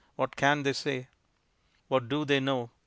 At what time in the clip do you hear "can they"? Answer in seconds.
0.35-0.73